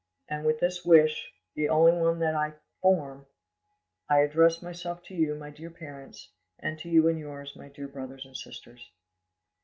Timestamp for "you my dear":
5.13-5.69